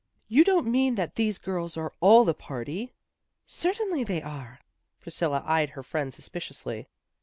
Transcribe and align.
"You 0.35 0.43
don't 0.43 0.65
mean 0.65 0.95
that 0.95 1.13
these 1.13 1.37
girls 1.37 1.77
are 1.77 1.93
all 1.99 2.25
the 2.25 2.33
party."" 2.33 2.95
Certainly 3.45 4.05
they're 4.05 4.25
all." 4.25 4.57
Priscilla 4.99 5.43
eyed 5.45 5.69
her 5.69 5.83
friend 5.83 6.11
suspiciously. 6.11 6.87